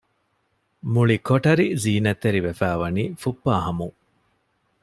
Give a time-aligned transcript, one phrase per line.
[0.93, 3.97] މުޅި ކޮޓަރި ޒީނަތްތެރި ވެފައިވަނީ ފުއްޕާހަމުން